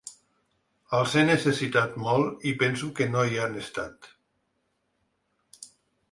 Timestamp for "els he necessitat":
0.99-1.99